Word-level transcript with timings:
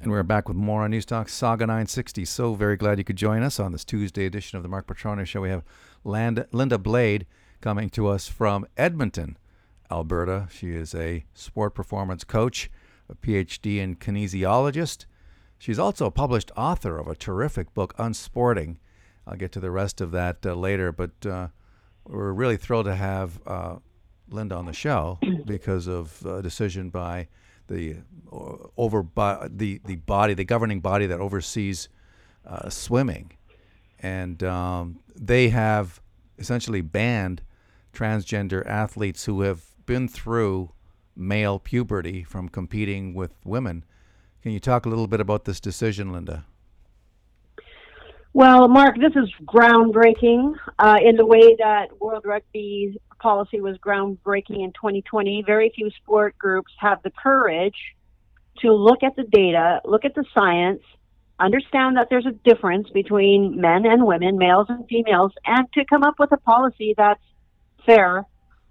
And 0.00 0.10
we're 0.10 0.22
back 0.22 0.46
with 0.46 0.58
more 0.58 0.82
on 0.82 0.90
News 0.90 1.06
Talk 1.06 1.28
Saga 1.28 1.66
960. 1.66 2.26
So 2.26 2.54
very 2.54 2.76
glad 2.76 2.98
you 2.98 3.04
could 3.04 3.16
join 3.16 3.42
us 3.42 3.58
on 3.58 3.72
this 3.72 3.84
Tuesday 3.84 4.26
edition 4.26 4.56
of 4.56 4.62
the 4.62 4.68
Mark 4.68 4.86
Petronius 4.86 5.28
Show. 5.28 5.40
We 5.40 5.48
have 5.48 5.64
Linda 6.04 6.78
Blade 6.78 7.26
coming 7.62 7.88
to 7.90 8.06
us 8.08 8.28
from 8.28 8.66
Edmonton, 8.76 9.38
Alberta. 9.90 10.48
She 10.50 10.72
is 10.72 10.94
a 10.94 11.24
sport 11.32 11.74
performance 11.74 12.24
coach, 12.24 12.70
a 13.08 13.14
PhD 13.14 13.78
in 13.78 13.96
kinesiologist. 13.96 15.06
She's 15.58 15.78
also 15.78 16.06
a 16.06 16.10
published 16.10 16.52
author 16.56 16.98
of 16.98 17.08
a 17.08 17.16
terrific 17.16 17.72
book, 17.72 17.94
Unsporting. 17.98 18.76
I'll 19.26 19.36
get 19.36 19.50
to 19.52 19.60
the 19.60 19.70
rest 19.70 20.02
of 20.02 20.10
that 20.12 20.44
uh, 20.44 20.54
later, 20.54 20.92
but 20.92 21.24
uh, 21.24 21.48
we're 22.04 22.32
really 22.32 22.58
thrilled 22.58 22.84
to 22.84 22.94
have 22.94 23.40
uh, 23.46 23.76
Linda 24.28 24.56
on 24.56 24.66
the 24.66 24.74
show 24.74 25.18
because 25.46 25.88
of 25.88 26.24
a 26.26 26.42
decision 26.42 26.90
by 26.90 27.28
the 27.68 27.96
uh, 28.32 28.56
over 28.76 29.06
the 29.48 29.80
the 29.84 29.96
body, 29.96 30.34
the 30.34 30.44
governing 30.44 30.80
body 30.80 31.06
that 31.06 31.20
oversees 31.20 31.88
uh, 32.46 32.68
swimming, 32.68 33.32
and 34.00 34.42
um, 34.42 35.00
they 35.14 35.48
have 35.48 36.00
essentially 36.38 36.80
banned 36.80 37.42
transgender 37.92 38.64
athletes 38.66 39.24
who 39.24 39.40
have 39.40 39.64
been 39.86 40.08
through 40.08 40.72
male 41.16 41.58
puberty 41.58 42.22
from 42.22 42.48
competing 42.48 43.14
with 43.14 43.32
women. 43.44 43.84
Can 44.42 44.52
you 44.52 44.60
talk 44.60 44.86
a 44.86 44.88
little 44.88 45.06
bit 45.06 45.20
about 45.20 45.44
this 45.44 45.60
decision, 45.60 46.12
Linda? 46.12 46.44
Well, 48.32 48.68
Mark, 48.68 48.96
this 48.98 49.16
is 49.16 49.32
groundbreaking 49.46 50.56
uh, 50.78 50.98
in 51.02 51.16
the 51.16 51.24
way 51.24 51.56
that 51.58 51.86
World 51.98 52.24
Rugby 52.26 53.00
policy 53.18 53.60
was 53.60 53.76
groundbreaking 53.78 54.62
in 54.62 54.72
2020. 54.72 55.44
Very 55.46 55.72
few 55.74 55.90
sport 55.90 56.36
groups 56.38 56.72
have 56.78 57.02
the 57.02 57.10
courage 57.10 57.76
to 58.60 58.72
look 58.72 59.02
at 59.02 59.16
the 59.16 59.24
data, 59.24 59.80
look 59.84 60.04
at 60.04 60.14
the 60.14 60.24
science, 60.34 60.82
understand 61.38 61.96
that 61.96 62.08
there's 62.08 62.26
a 62.26 62.32
difference 62.48 62.88
between 62.90 63.60
men 63.60 63.84
and 63.84 64.06
women, 64.06 64.38
males 64.38 64.66
and 64.68 64.86
females, 64.88 65.32
and 65.44 65.70
to 65.74 65.84
come 65.84 66.02
up 66.02 66.14
with 66.18 66.32
a 66.32 66.38
policy 66.38 66.94
that's 66.96 67.20
fair 67.84 68.24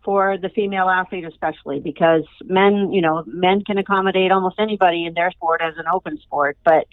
for 0.03 0.37
the 0.37 0.49
female 0.49 0.87
athlete 0.87 1.25
especially 1.25 1.79
because 1.79 2.21
men 2.43 2.91
you 2.91 3.01
know 3.01 3.23
men 3.25 3.63
can 3.63 3.79
accommodate 3.79 4.31
almost 4.31 4.59
anybody 4.59 5.03
in 5.03 5.15
their 5.15 5.31
sport 5.31 5.61
as 5.63 5.73
an 5.77 5.85
open 5.91 6.15
sport 6.19 6.55
but 6.63 6.85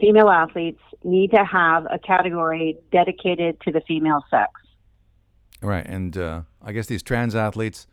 female 0.00 0.28
athletes 0.28 0.80
need 1.04 1.30
to 1.30 1.44
have 1.44 1.86
a 1.90 1.98
category 1.98 2.78
dedicated 2.92 3.60
to 3.62 3.72
the 3.72 3.80
female 3.86 4.24
sex. 4.30 4.50
Right, 5.60 5.86
and 5.86 6.16
uh, 6.16 6.42
I 6.62 6.72
guess 6.72 6.86
these 6.86 7.02
trans 7.02 7.34
athletes 7.34 7.86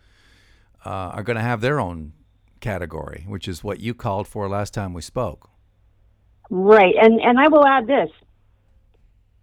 uh, 0.85 0.89
are 0.89 1.23
going 1.23 1.37
to 1.37 1.41
have 1.41 1.61
their 1.61 1.79
own 1.79 2.13
category, 2.59 3.25
which 3.27 3.47
is 3.47 3.63
what 3.63 3.79
you 3.79 3.93
called 3.93 4.27
for 4.27 4.47
last 4.47 4.73
time 4.73 4.93
we 4.93 5.01
spoke. 5.01 5.49
Right, 6.49 6.93
and 7.01 7.19
and 7.19 7.39
I 7.39 7.47
will 7.47 7.65
add 7.65 7.87
this: 7.87 8.09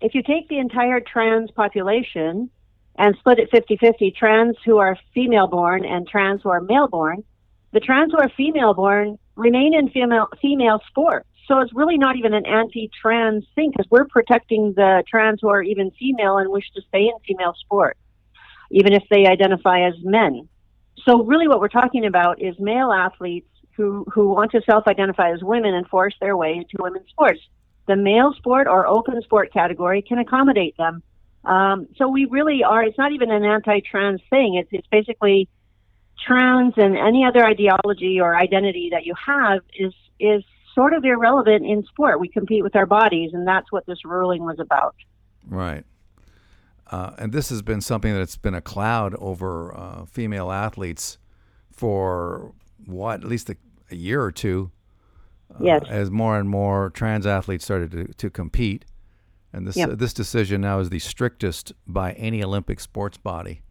if 0.01 0.15
you 0.15 0.23
take 0.23 0.49
the 0.49 0.59
entire 0.59 1.01
trans 1.01 1.51
population 1.51 2.51
and 2.97 3.17
split 3.19 3.39
it 3.39 3.51
50-50, 3.51 4.15
trans 4.15 4.57
who 4.65 4.77
are 4.79 4.99
female-born 5.15 5.85
and 5.85 6.07
trans 6.07 6.43
who 6.43 6.51
are 6.51 6.61
male-born, 6.61 7.25
the 7.73 7.81
trans 7.81 8.13
who 8.13 8.19
are 8.19 8.29
female-born 8.37 9.19
remain 9.35 9.75
in 9.75 9.89
female 9.89 10.29
female 10.41 10.81
sports. 10.89 11.27
So 11.49 11.61
it's 11.61 11.73
really 11.75 11.99
not 11.99 12.17
even 12.17 12.35
an 12.35 12.47
anti-trans 12.47 13.45
thing 13.55 13.73
because 13.73 13.91
we're 13.91 14.07
protecting 14.07 14.75
the 14.77 15.03
trans 15.09 15.41
who 15.43 15.49
are 15.49 15.63
even 15.63 15.91
female 15.99 16.39
and 16.39 16.51
wish 16.51 16.71
to 16.75 16.83
stay 16.89 17.03
in 17.03 17.15
female 17.27 17.55
sport, 17.59 17.97
even 18.73 18.93
if 18.93 19.05
they 19.11 19.27
identify 19.27 19.87
as 19.87 19.95
men. 20.03 20.49
So 21.05 21.23
really, 21.23 21.49
what 21.49 21.61
we're 21.61 21.69
talking 21.69 22.07
about 22.07 22.43
is 22.43 22.55
male 22.59 22.93
athletes 22.93 23.49
who 23.77 24.05
who 24.13 24.29
want 24.29 24.51
to 24.53 24.63
self-identify 24.63 25.33
as 25.33 25.43
women 25.43 25.75
and 25.75 25.87
force 25.87 26.15
their 26.21 26.37
way 26.37 26.55
into 26.55 26.77
women's 26.79 27.09
sports. 27.09 27.41
The 27.87 27.97
male 27.97 28.35
sport 28.37 28.67
or 28.67 28.87
open 28.87 29.21
sport 29.23 29.53
category 29.53 30.03
can 30.03 30.19
accommodate 30.19 30.77
them. 30.77 31.03
Um, 31.45 31.89
so 31.97 32.09
we 32.09 32.27
really 32.27 32.63
are. 32.63 32.83
It's 32.85 32.99
not 32.99 33.13
even 33.13 33.31
an 33.31 33.45
anti-trans 33.45 34.21
thing. 34.31 34.55
It's 34.55 34.69
it's 34.73 34.87
basically 34.89 35.49
trans 36.27 36.75
and 36.77 36.97
any 36.97 37.25
other 37.25 37.45
ideology 37.45 38.21
or 38.21 38.37
identity 38.37 38.91
that 38.93 39.05
you 39.05 39.15
have 39.27 39.61
is 39.77 39.93
is 40.21 40.45
sort 40.75 40.95
of 40.95 41.05
irrelevant 41.05 41.67
in 41.67 41.85
sport. 41.85 42.21
We 42.21 42.29
compete 42.29 42.63
with 42.63 42.77
our 42.77 42.87
bodies, 42.87 43.31
and 43.35 43.47
that's 43.47 43.71
what 43.73 43.87
this 43.87 44.05
ruling 44.05 44.45
was 44.45 44.59
about. 44.59 44.95
Right. 45.49 45.85
Uh, 46.93 47.15
and 47.17 47.33
this 47.33 47.49
has 47.49 47.63
been 47.63 47.81
something 47.81 48.13
that's 48.15 48.37
been 48.37 48.55
a 48.55 48.61
cloud 48.61 49.15
over 49.15 49.75
uh, 49.75 50.05
female 50.05 50.53
athletes 50.53 51.17
for 51.73 52.53
what, 52.85 53.23
at 53.23 53.29
least 53.29 53.49
a, 53.49 53.57
a 53.91 53.97
year 53.97 54.23
or 54.23 54.31
two. 54.31 54.71
Uh, 55.53 55.59
yes. 55.65 55.83
As 55.89 56.11
more 56.11 56.39
and 56.39 56.49
more 56.49 56.91
trans 56.91 57.27
athletes 57.27 57.65
started 57.65 57.91
to, 57.93 58.05
to 58.13 58.31
compete. 58.31 58.85
And 59.55 59.67
this, 59.67 59.77
yep. 59.77 59.91
this 59.99 60.13
decision 60.13 60.61
now 60.61 60.81
is 60.81 60.91
the 60.91 60.99
strictest 60.99 61.73
by 61.87 62.13
any 62.13 62.45
Olympic 62.45 62.79
sports 62.79 63.17
body. 63.17 63.63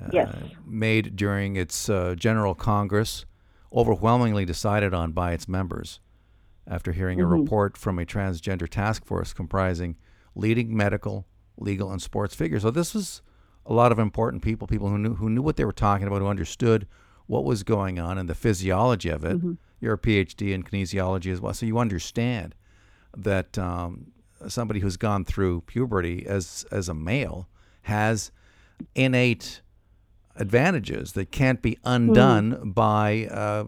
Uh, 0.00 0.08
yes. 0.12 0.34
Made 0.66 1.16
during 1.16 1.56
its 1.56 1.88
uh, 1.88 2.14
General 2.16 2.54
Congress, 2.54 3.26
overwhelmingly 3.72 4.46
decided 4.46 4.94
on 4.94 5.12
by 5.12 5.32
its 5.32 5.48
members 5.48 6.00
after 6.66 6.92
hearing 6.92 7.18
mm-hmm. 7.18 7.32
a 7.32 7.40
report 7.40 7.76
from 7.76 7.98
a 7.98 8.06
transgender 8.06 8.68
task 8.68 9.04
force 9.04 9.34
comprising 9.34 9.96
leading 10.34 10.74
medical, 10.74 11.26
legal, 11.60 11.90
and 11.90 12.00
sports 12.00 12.34
figures. 12.34 12.62
So 12.62 12.70
this 12.70 12.94
was 12.94 13.22
a 13.66 13.72
lot 13.72 13.92
of 13.92 13.98
important 13.98 14.42
people, 14.42 14.66
people 14.66 14.88
who 14.88 14.98
knew 14.98 15.14
who 15.14 15.28
knew 15.28 15.42
what 15.42 15.56
they 15.56 15.64
were 15.64 15.72
talking 15.72 16.06
about, 16.06 16.20
who 16.20 16.26
understood 16.26 16.86
what 17.26 17.44
was 17.44 17.62
going 17.62 17.98
on 17.98 18.18
and 18.18 18.28
the 18.28 18.34
physiology 18.34 19.10
of 19.10 19.24
it. 19.24 19.36
Mm-hmm. 19.36 19.52
You're 19.80 19.94
a 19.94 19.98
PhD 19.98 20.52
in 20.52 20.62
kinesiology 20.64 21.32
as 21.32 21.40
well, 21.40 21.54
so 21.54 21.66
you 21.66 21.78
understand 21.78 22.54
that 23.16 23.58
um, 23.58 24.12
somebody 24.48 24.80
who's 24.80 24.96
gone 24.96 25.24
through 25.24 25.62
puberty 25.62 26.26
as 26.26 26.66
as 26.72 26.88
a 26.88 26.94
male 26.94 27.48
has 27.82 28.32
innate 28.94 29.60
advantages 30.36 31.12
that 31.12 31.30
can't 31.30 31.62
be 31.62 31.78
undone 31.84 32.52
mm-hmm. 32.52 32.70
by 32.70 33.26
uh, 33.30 33.64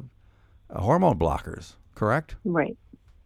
hormone 0.78 1.18
blockers. 1.18 1.74
Correct? 1.94 2.36
Right. 2.44 2.76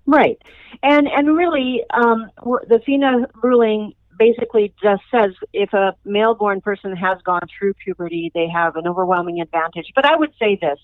Right, 0.06 0.36
and 0.82 1.08
and 1.08 1.34
really, 1.34 1.82
um, 1.94 2.30
the 2.68 2.78
FINA 2.84 3.26
ruling 3.42 3.94
basically 4.18 4.74
just 4.82 5.02
says 5.10 5.32
if 5.52 5.72
a 5.72 5.94
male-born 6.04 6.60
person 6.60 6.94
has 6.96 7.18
gone 7.22 7.46
through 7.58 7.74
puberty, 7.74 8.30
they 8.34 8.48
have 8.48 8.76
an 8.76 8.86
overwhelming 8.86 9.40
advantage. 9.40 9.92
But 9.94 10.06
I 10.06 10.16
would 10.16 10.32
say 10.38 10.58
this, 10.60 10.78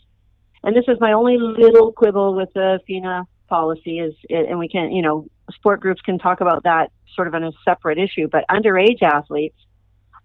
and 0.62 0.76
this 0.76 0.84
is 0.88 0.98
my 1.00 1.12
only 1.12 1.38
little 1.38 1.92
quibble 1.92 2.34
with 2.34 2.52
the 2.54 2.80
FINA 2.86 3.24
policy 3.48 3.98
is, 3.98 4.14
and 4.28 4.58
we 4.58 4.68
can, 4.68 4.92
you 4.92 5.02
know, 5.02 5.26
sport 5.52 5.80
groups 5.80 6.00
can 6.02 6.18
talk 6.18 6.40
about 6.40 6.64
that 6.64 6.92
sort 7.14 7.28
of 7.28 7.34
on 7.34 7.44
a 7.44 7.52
separate 7.64 7.98
issue. 7.98 8.28
But 8.28 8.44
underage 8.48 9.02
athletes, 9.02 9.56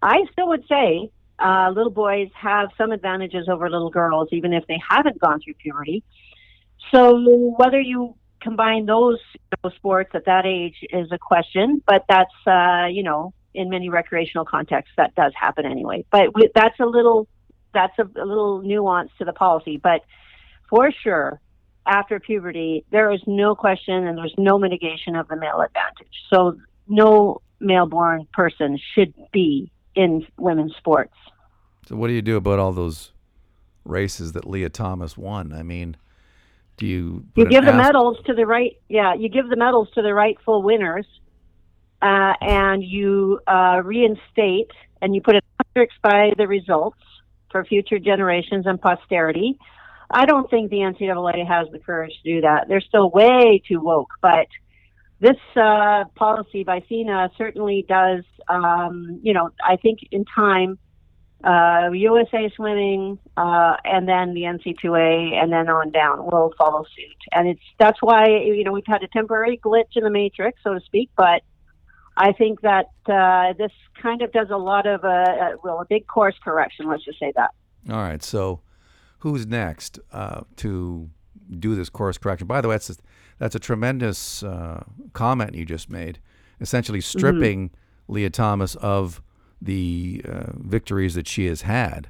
I 0.01 0.25
still 0.31 0.49
would 0.49 0.65
say 0.67 1.09
uh, 1.39 1.71
little 1.75 1.91
boys 1.91 2.29
have 2.35 2.69
some 2.77 2.91
advantages 2.91 3.47
over 3.49 3.69
little 3.69 3.89
girls, 3.89 4.29
even 4.31 4.53
if 4.53 4.65
they 4.67 4.79
haven't 4.87 5.19
gone 5.19 5.39
through 5.41 5.55
puberty. 5.55 6.03
So 6.91 7.55
whether 7.57 7.79
you 7.79 8.15
combine 8.45 8.85
those 8.85 9.17
you 9.33 9.57
know, 9.63 9.69
sports 9.75 10.11
at 10.13 10.25
that 10.25 10.45
age 10.45 10.75
is 10.91 11.11
a 11.11 11.17
question, 11.17 11.81
but 11.85 12.05
that's 12.07 12.31
uh, 12.47 12.85
you 12.89 13.03
know 13.03 13.33
in 13.53 13.69
many 13.69 13.89
recreational 13.89 14.45
contexts 14.45 14.93
that 14.97 15.15
does 15.15 15.33
happen 15.39 15.65
anyway. 15.65 16.05
But 16.11 16.35
we, 16.35 16.49
that's 16.53 16.79
a 16.79 16.85
little 16.85 17.27
that's 17.73 17.97
a, 17.99 18.03
a 18.03 18.25
little 18.25 18.61
nuance 18.61 19.09
to 19.17 19.25
the 19.25 19.33
policy, 19.33 19.77
but 19.77 20.01
for 20.69 20.91
sure 21.03 21.41
after 21.87 22.19
puberty 22.19 22.83
there 22.91 23.11
is 23.11 23.21
no 23.27 23.55
question 23.55 24.07
and 24.07 24.17
there's 24.17 24.33
no 24.37 24.57
mitigation 24.57 25.15
of 25.15 25.27
the 25.27 25.35
male 25.35 25.61
advantage. 25.61 26.15
So 26.31 26.57
no 26.87 27.41
male-born 27.59 28.27
person 28.33 28.79
should 28.93 29.13
be 29.31 29.71
in 29.95 30.25
women's 30.37 30.75
sports. 30.75 31.15
So 31.87 31.95
what 31.95 32.07
do 32.07 32.13
you 32.13 32.21
do 32.21 32.37
about 32.37 32.59
all 32.59 32.71
those 32.71 33.11
races 33.83 34.33
that 34.33 34.45
Lia 34.45 34.69
Thomas 34.69 35.17
won? 35.17 35.53
I 35.53 35.63
mean, 35.63 35.97
do 36.77 36.85
you 36.85 37.25
you 37.35 37.45
give 37.45 37.65
the 37.65 37.73
medals 37.73 38.17
to 38.25 38.33
the 38.33 38.45
right 38.45 38.77
yeah 38.89 39.13
you 39.13 39.29
give 39.29 39.49
the 39.49 39.55
medals 39.55 39.87
to 39.95 40.01
the 40.01 40.13
rightful 40.13 40.61
winners 40.61 41.05
uh, 42.01 42.33
and 42.41 42.83
you 42.83 43.39
uh, 43.47 43.81
reinstate 43.83 44.71
and 45.01 45.15
you 45.15 45.21
put 45.21 45.35
asterisks 45.59 45.95
by 46.03 46.31
the 46.37 46.47
results 46.47 46.99
for 47.51 47.63
future 47.63 47.99
generations 47.99 48.65
and 48.67 48.81
posterity. 48.81 49.57
I 50.11 50.25
don't 50.25 50.49
think 50.49 50.69
the 50.69 50.77
ncaa 50.77 51.47
has 51.47 51.67
the 51.71 51.79
courage 51.79 52.11
to 52.23 52.33
do 52.35 52.41
that. 52.41 52.67
They're 52.67 52.81
still 52.81 53.09
way 53.09 53.61
too 53.67 53.81
woke 53.81 54.11
but 54.21 54.47
this 55.21 55.37
uh, 55.55 56.03
policy 56.15 56.63
by 56.63 56.81
FINA 56.81 57.29
certainly 57.37 57.85
does 57.87 58.23
um, 58.47 59.19
you 59.23 59.33
know 59.33 59.49
i 59.63 59.75
think 59.77 59.99
in 60.11 60.25
time 60.25 60.77
uh, 61.45 61.91
USA 61.91 62.51
Swimming, 62.55 63.19
uh, 63.37 63.75
and 63.83 64.07
then 64.09 64.33
the 64.33 64.41
NCAA, 64.41 65.33
and 65.33 65.53
then 65.53 65.69
on 65.69 65.91
down 65.91 66.25
will 66.25 66.51
follow 66.57 66.83
suit. 66.83 67.17
And 67.31 67.47
it's 67.47 67.61
that's 67.79 68.01
why 68.01 68.27
you 68.27 68.63
know 68.63 68.71
we've 68.71 68.87
had 68.87 69.03
a 69.03 69.07
temporary 69.07 69.59
glitch 69.63 69.95
in 69.95 70.03
the 70.03 70.09
matrix, 70.09 70.59
so 70.63 70.73
to 70.73 70.81
speak. 70.81 71.11
But 71.15 71.43
I 72.17 72.31
think 72.31 72.61
that 72.61 72.89
uh, 73.07 73.53
this 73.57 73.71
kind 74.01 74.23
of 74.23 74.31
does 74.31 74.47
a 74.49 74.57
lot 74.57 74.87
of 74.87 75.03
a, 75.03 75.07
uh, 75.07 75.11
a 75.11 75.57
well 75.63 75.81
a 75.81 75.85
big 75.85 76.07
course 76.07 76.35
correction. 76.43 76.87
Let's 76.87 77.05
just 77.05 77.19
say 77.19 77.31
that. 77.35 77.51
All 77.89 77.97
right. 77.97 78.23
So 78.23 78.61
who's 79.19 79.45
next 79.45 79.99
uh, 80.11 80.41
to 80.57 81.09
do 81.59 81.75
this 81.75 81.89
course 81.89 82.17
correction? 82.17 82.47
By 82.47 82.61
the 82.61 82.69
way, 82.69 82.75
that's 82.75 82.97
that's 83.37 83.55
a 83.55 83.59
tremendous 83.59 84.41
uh, 84.41 84.83
comment 85.13 85.53
you 85.53 85.65
just 85.65 85.91
made. 85.91 86.19
Essentially, 86.59 87.01
stripping 87.01 87.69
mm-hmm. 87.69 88.13
Lia 88.13 88.29
Thomas 88.31 88.73
of 88.75 89.21
the 89.61 90.21
uh, 90.27 90.51
victories 90.55 91.15
that 91.15 91.27
she 91.27 91.45
has 91.47 91.61
had, 91.61 92.09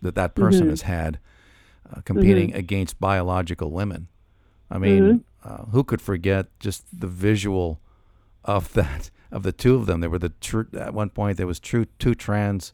that 0.00 0.14
that 0.14 0.34
person 0.34 0.62
mm-hmm. 0.62 0.70
has 0.70 0.82
had, 0.82 1.18
uh, 1.90 2.00
competing 2.02 2.48
mm-hmm. 2.48 2.58
against 2.58 3.00
biological 3.00 3.70
women. 3.70 4.08
I 4.70 4.78
mean, 4.78 5.02
mm-hmm. 5.02 5.16
Uh, 5.44 5.64
who 5.72 5.82
could 5.82 6.00
forget 6.00 6.46
just 6.60 6.84
the 6.96 7.08
visual 7.08 7.80
of 8.44 8.72
that 8.74 9.10
of 9.32 9.42
the 9.42 9.50
two 9.50 9.74
of 9.74 9.86
them? 9.86 10.00
There 10.00 10.08
were 10.08 10.18
the 10.20 10.28
tr- 10.40 10.76
at 10.78 10.94
one 10.94 11.10
point 11.10 11.36
there 11.36 11.48
was 11.48 11.58
true 11.58 11.86
two 11.98 12.14
trans 12.14 12.72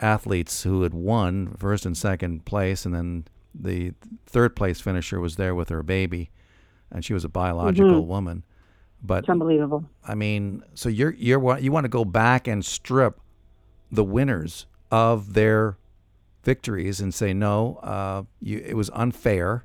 athletes 0.00 0.64
who 0.64 0.82
had 0.82 0.92
won 0.92 1.54
first 1.56 1.86
and 1.86 1.96
second 1.96 2.44
place, 2.44 2.84
and 2.84 2.92
then 2.92 3.26
the 3.54 3.92
third 4.26 4.56
place 4.56 4.80
finisher 4.80 5.20
was 5.20 5.36
there 5.36 5.54
with 5.54 5.68
her 5.68 5.84
baby, 5.84 6.30
and 6.90 7.04
she 7.04 7.14
was 7.14 7.24
a 7.24 7.28
biological 7.28 8.00
mm-hmm. 8.00 8.08
woman. 8.08 8.44
But 9.00 9.20
it's 9.20 9.28
unbelievable. 9.28 9.84
I 10.04 10.16
mean, 10.16 10.64
so 10.74 10.88
you're 10.88 11.12
you're 11.12 11.58
you 11.58 11.70
want 11.70 11.84
to 11.84 11.88
go 11.88 12.04
back 12.04 12.48
and 12.48 12.64
strip 12.64 13.20
the 13.90 14.04
winners 14.04 14.66
of 14.90 15.34
their 15.34 15.76
victories 16.42 17.00
and 17.00 17.14
say 17.14 17.32
no, 17.32 17.76
uh, 17.82 18.24
you, 18.40 18.62
it 18.64 18.76
was 18.76 18.90
unfair 18.92 19.64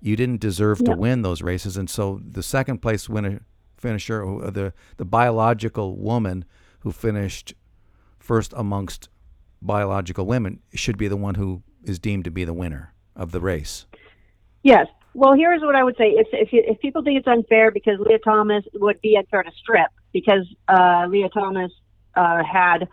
you 0.00 0.16
didn't 0.16 0.40
deserve 0.40 0.78
to 0.84 0.96
win 0.96 1.22
those 1.22 1.42
races, 1.42 1.76
and 1.76 1.88
so 1.88 2.20
the 2.26 2.42
second 2.42 2.80
place 2.80 3.08
winner 3.08 3.42
finisher, 3.76 4.24
the 4.50 4.72
the 4.96 5.04
biological 5.04 5.96
woman 5.96 6.44
who 6.80 6.90
finished 6.90 7.54
first 8.18 8.54
amongst 8.56 9.08
biological 9.60 10.24
women, 10.24 10.60
should 10.74 10.96
be 10.96 11.08
the 11.08 11.16
one 11.16 11.34
who 11.34 11.62
is 11.84 11.98
deemed 11.98 12.24
to 12.24 12.30
be 12.30 12.44
the 12.44 12.54
winner 12.54 12.94
of 13.14 13.32
the 13.32 13.40
race. 13.40 13.86
Yes. 14.62 14.86
Well, 15.12 15.34
here's 15.34 15.60
what 15.60 15.74
I 15.74 15.84
would 15.84 15.96
say: 15.98 16.10
if 16.16 16.28
if, 16.32 16.52
you, 16.52 16.62
if 16.66 16.80
people 16.80 17.02
think 17.02 17.18
it's 17.18 17.28
unfair 17.28 17.70
because 17.70 17.98
Lia 17.98 18.18
Thomas 18.20 18.64
would 18.74 19.00
be 19.02 19.16
unfair 19.16 19.42
to 19.42 19.52
strip 19.60 19.90
because 20.12 20.46
uh, 20.68 21.06
Lia 21.08 21.28
Thomas 21.28 21.72
uh, 22.14 22.42
had 22.42 22.88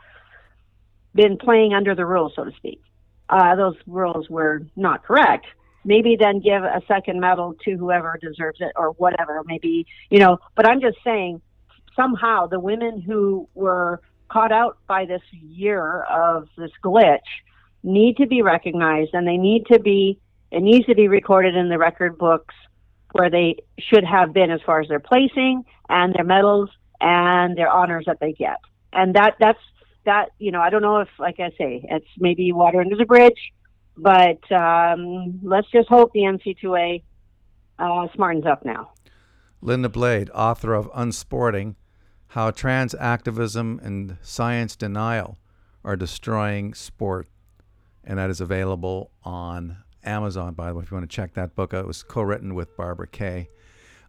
been 1.18 1.38
playing 1.38 1.74
under 1.74 1.94
the 1.96 2.06
rules, 2.06 2.32
so 2.36 2.46
to 2.46 2.52
speak. 2.56 2.82
Uh, 3.28 3.56
those 3.56 3.76
rules 3.86 4.30
were 4.30 4.62
not 4.78 5.04
correct. 5.04 5.46
Maybe 5.84 6.16
then 6.18 6.40
give 6.40 6.64
a 6.64 6.82
second 6.88 7.20
medal 7.20 7.56
to 7.66 7.76
whoever 7.76 8.18
deserves 8.22 8.60
it 8.62 8.72
or 8.76 8.92
whatever 8.92 9.42
maybe 9.46 9.86
you 10.10 10.20
know. 10.20 10.38
But 10.56 10.68
i'm 10.68 10.82
just 10.82 10.98
saying 11.04 11.42
somehow 11.96 12.48
the 12.48 12.60
women 12.60 13.02
who 13.02 13.48
were 13.54 14.02
caught 14.30 14.52
out 14.52 14.78
by 14.88 15.06
this 15.06 15.22
year 15.32 16.04
of 16.04 16.48
this 16.58 16.72
glitch 16.84 17.20
need 17.84 18.18
to 18.18 18.28
be 18.28 18.42
recognized 18.42 19.12
and 19.14 19.28
they 19.28 19.38
need 19.38 19.66
to 19.72 19.80
be 19.80 20.20
it 20.52 20.62
needs 20.62 20.86
to 20.88 20.96
be 20.96 21.08
recorded 21.08 21.56
in 21.56 21.70
the 21.70 21.78
record 21.78 22.18
books 22.18 22.56
where 23.12 23.30
they 23.30 23.58
should 23.80 24.04
have 24.04 24.34
been 24.34 24.52
as 24.52 24.62
far 24.66 24.82
as 24.82 24.88
their 24.88 25.00
placing 25.00 25.64
and 25.90 26.14
their 26.14 26.24
medals 26.26 26.70
and 27.00 27.58
their 27.58 27.70
honors 27.70 28.06
that 28.08 28.20
they 28.20 28.34
get. 28.34 28.58
And 28.94 29.16
that 29.16 29.36
that's 29.40 29.60
that 30.08 30.30
you 30.40 30.52
know 30.52 30.60
i 30.60 30.70
don't 30.70 30.82
know 30.82 30.98
if 30.98 31.10
like 31.20 31.40
i 31.40 31.50
say 31.58 31.86
it's 31.90 32.08
maybe 32.18 32.52
water 32.52 32.82
under 32.82 32.96
the 32.96 33.06
bridge 33.06 33.54
but 33.98 34.52
um, 34.52 35.40
let's 35.44 35.70
just 35.72 35.90
hope 35.90 36.14
the 36.14 36.22
NCAA 36.22 37.04
uh, 37.80 38.08
smartens 38.16 38.46
up 38.46 38.64
now. 38.64 38.92
Linda 39.62 39.90
Blade, 39.90 40.30
author 40.34 40.74
of 40.74 40.90
Unsporting 40.94 41.76
How 42.28 42.52
Trans 42.52 42.94
Activism 42.94 43.80
and 43.84 44.18
Science 44.22 44.76
Denial 44.76 45.40
Are 45.84 45.96
Destroying 45.96 46.76
Sport. 46.76 47.28
And 48.04 48.20
that 48.20 48.30
is 48.30 48.40
available 48.40 49.12
on 49.24 49.78
Amazon, 50.04 50.54
by 50.54 50.70
the 50.70 50.76
way, 50.76 50.84
if 50.84 50.92
you 50.92 50.96
want 50.96 51.10
to 51.10 51.14
check 51.14 51.34
that 51.34 51.56
book 51.56 51.74
out. 51.74 51.84
It 51.84 51.88
was 51.88 52.04
co 52.04 52.22
written 52.22 52.54
with 52.54 52.78
Barbara 52.78 53.08
Kay. 53.08 53.50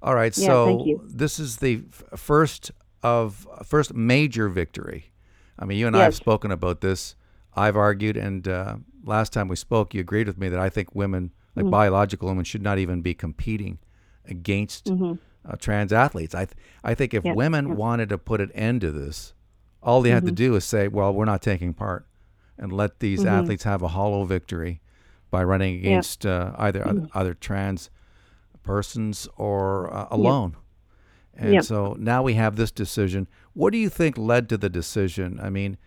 All 0.01 0.15
right, 0.15 0.37
yeah, 0.37 0.47
so 0.47 1.01
this 1.05 1.41
is 1.41 1.57
the 1.57 1.83
first 2.15 2.71
of 3.03 3.49
first 3.65 3.95
major 3.95 4.49
victory. 4.49 5.11
I 5.59 5.65
mean, 5.65 5.79
you 5.79 5.87
and 5.87 5.97
yes. 5.97 6.01
I 6.01 6.05
have 6.05 6.15
spoken 6.15 6.51
about 6.51 6.81
this. 6.81 7.17
I've 7.55 7.77
argued, 7.77 8.17
and 8.17 8.47
uh, 8.47 8.77
last 9.05 9.33
time 9.33 9.49
we 9.49 9.57
spoke, 9.57 9.95
you 9.95 10.01
agreed 10.01 10.27
with 10.27 10.39
me 10.39 10.49
that 10.49 10.61
I 10.61 10.69
think 10.69 10.95
women, 10.95 11.33
like 11.57 11.65
mm-hmm. 11.65 11.71
biological 11.71 12.29
women, 12.29 12.45
should 12.45 12.63
not 12.63 12.79
even 12.79 13.03
be 13.03 13.15
competing 13.15 13.79
against 14.27 14.87
mm-hmm. 14.87 15.15
uh, 15.49 15.57
trans 15.57 15.93
athletes. 15.93 16.35
I 16.35 16.45
th- 16.45 16.57
I 16.85 16.95
think 16.95 17.15
if 17.15 17.25
women 17.25 17.77
wanted 17.77 18.09
to 18.11 18.19
put 18.19 18.41
an 18.41 18.53
end 18.53 18.83
to 18.83 18.93
this, 18.93 19.35
all 19.83 20.03
they 20.03 20.11
mm-hmm. 20.11 20.15
had 20.15 20.25
to 20.25 20.29
mm-hmm. 20.29 20.35
do 20.35 20.55
is 20.57 20.65
say, 20.65 20.89
"Well, 20.89 21.13
we're 21.13 21.25
not 21.25 21.43
taking 21.43 21.75
part," 21.75 22.07
and 22.57 22.73
let 22.73 23.01
these 23.01 23.21
mm-hmm. 23.21 23.29
athletes 23.29 23.65
have 23.65 23.83
a 23.83 23.89
hollow 23.89 24.25
victory 24.25 24.81
by 25.31 25.43
running 25.43 25.77
against 25.79 26.25
uh, 26.25 26.53
either 26.57 26.87
other, 26.87 27.01
mm-hmm. 27.01 27.19
other, 27.19 27.35
trans 27.35 27.91
persons 28.63 29.29
or 29.37 29.93
uh, 29.93 30.07
alone. 30.11 30.57
And 31.39 31.65
so 31.65 31.97
now 31.99 32.23
we 32.23 32.35
have 32.35 32.57
this 32.57 32.71
decision. 32.71 33.29
What 33.53 33.73
do 33.73 33.79
you 33.79 33.89
think 33.89 34.19
led 34.19 34.49
to 34.49 34.59
the 34.59 34.69
decision? 34.69 35.39
I 35.41 35.51
mean, 35.51 35.79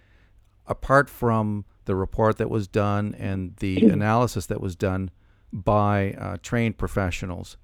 apart 0.66 1.10
from 1.10 1.66
the 1.86 1.96
report 1.96 2.38
that 2.38 2.50
was 2.50 2.68
done 2.68 3.16
and 3.18 3.56
the 3.58 3.86
analysis 3.90 4.46
that 4.48 4.62
was 4.62 4.76
done 4.76 5.12
by 5.52 6.14
uh, 6.14 6.38
trained 6.42 6.78
professionals 6.78 7.58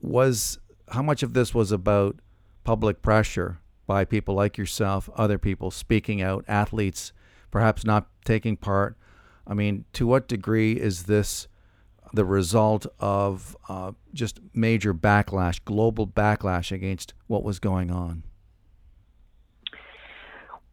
was 0.00 0.58
how 0.92 1.02
much 1.02 1.22
of 1.22 1.34
this 1.34 1.52
was 1.52 1.72
about 1.72 2.16
public 2.62 3.02
pressure 3.02 3.58
by 3.86 4.04
people 4.04 4.34
like 4.34 4.56
yourself, 4.56 5.10
other 5.16 5.38
people 5.38 5.70
speaking 5.70 6.22
out, 6.22 6.44
athletes 6.46 7.12
perhaps 7.50 7.84
not 7.84 8.08
taking 8.24 8.56
part. 8.56 8.96
I 9.46 9.54
mean, 9.54 9.84
to 9.94 10.06
what 10.06 10.28
degree 10.28 10.72
is 10.74 11.04
this 11.04 11.48
the 12.12 12.24
result 12.24 12.86
of 12.98 13.56
uh, 13.68 13.92
just 14.14 14.40
major 14.54 14.94
backlash, 14.94 15.60
global 15.64 16.06
backlash 16.06 16.72
against 16.72 17.14
what 17.26 17.42
was 17.42 17.58
going 17.58 17.90
on? 17.90 18.22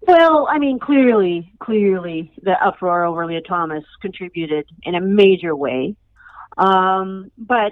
Well, 0.01 0.47
I 0.49 0.59
mean, 0.59 0.79
clearly, 0.79 1.51
clearly, 1.59 2.31
the 2.41 2.53
uproar 2.63 3.05
over 3.05 3.25
Lia 3.25 3.41
Thomas 3.41 3.85
contributed 4.01 4.65
in 4.83 4.95
a 4.95 5.01
major 5.01 5.55
way. 5.55 5.95
Um, 6.57 7.31
but 7.37 7.71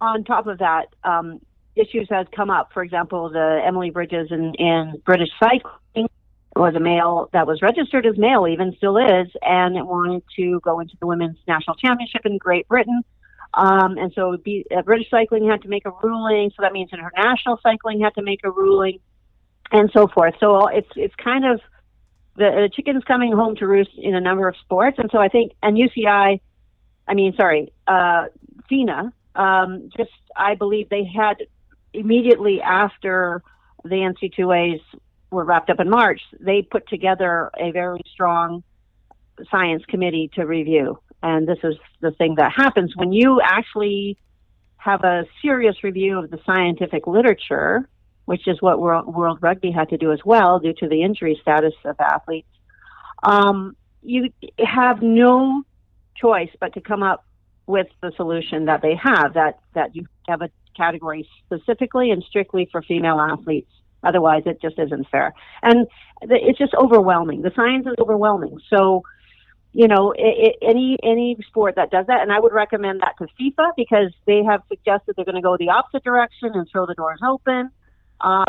on 0.00 0.24
top 0.24 0.46
of 0.46 0.58
that, 0.58 0.86
um, 1.02 1.40
issues 1.74 2.06
have 2.10 2.30
come 2.30 2.50
up. 2.50 2.70
For 2.72 2.82
example, 2.82 3.30
the 3.30 3.60
Emily 3.66 3.90
Bridges 3.90 4.28
and, 4.30 4.54
in 4.58 5.02
British 5.04 5.30
cycling 5.40 5.74
was 6.56 6.74
a 6.74 6.80
male 6.80 7.30
that 7.32 7.46
was 7.46 7.62
registered 7.62 8.06
as 8.06 8.16
male, 8.18 8.46
even 8.46 8.74
still 8.76 8.98
is, 8.98 9.28
and 9.42 9.76
it 9.76 9.86
wanted 9.86 10.22
to 10.36 10.60
go 10.60 10.80
into 10.80 10.94
the 11.00 11.06
women's 11.06 11.38
national 11.48 11.76
championship 11.76 12.22
in 12.24 12.38
Great 12.38 12.68
Britain. 12.68 13.02
Um, 13.54 13.98
and 13.98 14.12
so 14.14 14.36
be, 14.36 14.66
uh, 14.74 14.82
British 14.82 15.10
cycling 15.10 15.48
had 15.48 15.62
to 15.62 15.68
make 15.68 15.86
a 15.86 15.92
ruling, 16.02 16.50
so 16.50 16.62
that 16.62 16.72
means 16.72 16.90
international 16.92 17.58
cycling 17.62 18.00
had 18.00 18.14
to 18.14 18.22
make 18.22 18.40
a 18.44 18.50
ruling, 18.50 18.98
and 19.70 19.90
so 19.92 20.08
forth. 20.08 20.34
So 20.40 20.68
it's 20.68 20.88
it's 20.96 21.14
kind 21.16 21.44
of 21.44 21.60
the, 22.36 22.50
the 22.50 22.70
chicken's 22.72 23.04
coming 23.04 23.32
home 23.32 23.56
to 23.56 23.66
roost 23.66 23.90
in 23.96 24.14
a 24.14 24.20
number 24.20 24.48
of 24.48 24.56
sports, 24.56 24.98
and 24.98 25.10
so 25.12 25.18
I 25.18 25.28
think 25.28 25.52
and 25.62 25.76
UCI, 25.76 26.40
I 27.06 27.14
mean, 27.14 27.34
sorry, 27.36 27.72
uh, 27.86 28.26
FINA, 28.68 29.12
um, 29.34 29.90
just 29.96 30.10
I 30.34 30.54
believe 30.54 30.88
they 30.88 31.04
had 31.04 31.36
immediately 31.92 32.62
after 32.62 33.42
the 33.84 33.96
NCAAs 33.96 34.80
were 35.32 35.44
wrapped 35.44 35.70
up 35.70 35.80
in 35.80 35.90
March, 35.90 36.20
they 36.38 36.62
put 36.62 36.88
together 36.88 37.50
a 37.58 37.70
very 37.72 38.00
strong 38.12 38.62
science 39.50 39.82
committee 39.88 40.30
to 40.34 40.44
review. 40.44 40.98
And 41.22 41.48
this 41.48 41.58
is 41.64 41.74
the 42.00 42.10
thing 42.12 42.36
that 42.36 42.52
happens 42.52 42.92
when 42.94 43.12
you 43.12 43.40
actually 43.42 44.18
have 44.76 45.04
a 45.04 45.24
serious 45.40 45.82
review 45.82 46.18
of 46.18 46.30
the 46.30 46.38
scientific 46.44 47.06
literature 47.06 47.88
which 48.24 48.46
is 48.46 48.60
what 48.60 48.80
World, 48.80 49.12
World 49.12 49.38
Rugby 49.40 49.70
had 49.70 49.88
to 49.90 49.96
do 49.96 50.12
as 50.12 50.20
well 50.24 50.58
due 50.58 50.72
to 50.74 50.88
the 50.88 51.02
injury 51.02 51.38
status 51.42 51.74
of 51.84 51.96
athletes. 51.98 52.48
Um, 53.22 53.76
you 54.02 54.30
have 54.58 55.02
no 55.02 55.62
choice 56.16 56.50
but 56.60 56.74
to 56.74 56.80
come 56.80 57.02
up 57.02 57.24
with 57.66 57.86
the 58.00 58.12
solution 58.16 58.66
that 58.66 58.82
they 58.82 58.94
have 58.94 59.34
that 59.34 59.60
that 59.74 59.94
you 59.94 60.06
have 60.28 60.42
a 60.42 60.50
category 60.76 61.28
specifically 61.44 62.10
and 62.10 62.24
strictly 62.28 62.68
for 62.70 62.82
female 62.82 63.20
athletes 63.20 63.70
otherwise 64.02 64.42
it 64.46 64.60
just 64.60 64.78
isn't 64.78 65.08
fair 65.08 65.32
and 65.62 65.86
it's 66.22 66.58
just 66.58 66.74
overwhelming 66.74 67.42
the 67.42 67.52
science 67.54 67.86
is 67.86 67.94
overwhelming 67.98 68.58
so 68.68 69.02
you 69.72 69.88
know 69.88 70.12
it, 70.12 70.34
it, 70.38 70.56
any 70.62 70.98
any 71.02 71.36
sport 71.48 71.74
that 71.76 71.90
does 71.90 72.06
that 72.06 72.20
and 72.20 72.32
i 72.32 72.38
would 72.38 72.52
recommend 72.52 73.00
that 73.00 73.14
to 73.18 73.26
fifa 73.40 73.70
because 73.76 74.12
they 74.26 74.42
have 74.42 74.62
suggested 74.68 75.14
they're 75.16 75.24
going 75.24 75.34
to 75.34 75.40
go 75.42 75.56
the 75.58 75.68
opposite 75.68 76.04
direction 76.04 76.50
and 76.54 76.68
throw 76.70 76.86
the 76.86 76.94
doors 76.94 77.20
open 77.24 77.70
uh, 78.20 78.44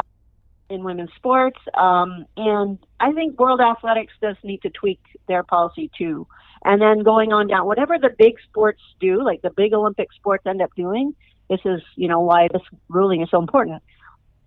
in 0.70 0.84
women's 0.84 1.12
sports. 1.16 1.60
Um, 1.74 2.26
and 2.38 2.80
I 3.00 3.12
think 3.14 3.40
World 3.40 3.62
Athletics 3.62 4.14
does 4.22 4.36
need 4.44 4.62
to 4.64 4.70
tweak 4.70 5.00
their 5.28 5.44
policy 5.44 5.90
too. 5.98 6.28
And 6.66 6.82
then 6.82 7.04
going 7.04 7.34
on 7.34 7.48
down, 7.48 7.66
whatever 7.66 7.98
the 8.00 8.10
big 8.18 8.36
sports 8.50 8.82
do, 9.00 9.24
like 9.24 9.42
the 9.42 9.50
big 9.50 9.74
Olympic 9.74 10.12
sports 10.14 10.46
end 10.46 10.62
up 10.62 10.72
doing, 10.76 11.14
this 11.50 11.60
is, 11.66 11.82
you 11.96 12.08
know, 12.08 12.22
why 12.22 12.48
this 12.52 12.62
ruling 12.88 13.22
is 13.22 13.30
so 13.30 13.40
important. 13.40 13.84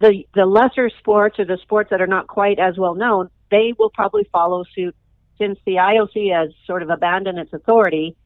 The 0.01 0.25
the 0.35 0.45
lesser 0.47 0.91
sports 0.99 1.39
or 1.39 1.45
the 1.45 1.59
sports 1.63 1.91
that 1.91 2.01
are 2.03 2.07
not 2.07 2.27
quite 2.27 2.59
as 2.59 2.77
well 2.77 2.95
known, 2.95 3.31
they 3.51 3.73
will 3.79 3.91
probably 3.91 4.29
follow 4.31 4.65
suit 4.75 4.95
since 5.39 5.59
the 5.67 5.75
IOC 5.77 6.33
has 6.35 6.51
sort 6.67 6.83
of 6.83 6.91
abandoned 6.91 7.39
its 7.39 7.53
authority. 7.53 8.17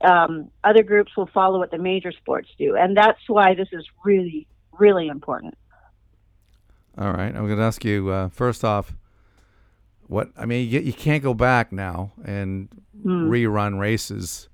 Um, 0.00 0.50
other 0.62 0.84
groups 0.84 1.16
will 1.16 1.26
follow 1.34 1.58
what 1.58 1.70
the 1.72 1.78
major 1.78 2.12
sports 2.12 2.48
do, 2.56 2.76
and 2.76 2.96
that's 2.96 3.20
why 3.26 3.54
this 3.54 3.68
is 3.72 3.84
really 4.04 4.46
really 4.78 5.08
important. 5.08 5.54
All 6.96 7.12
right, 7.12 7.34
I'm 7.34 7.46
going 7.46 7.58
to 7.58 7.64
ask 7.64 7.84
you 7.84 8.08
uh, 8.10 8.28
first 8.28 8.64
off. 8.64 8.94
What 10.06 10.30
I 10.36 10.46
mean, 10.46 10.68
you, 10.68 10.80
you 10.80 10.92
can't 10.92 11.22
go 11.22 11.34
back 11.34 11.72
now 11.72 12.12
and 12.24 12.68
Mm. 13.04 13.28
rerun 13.28 13.78
races, 13.78 14.48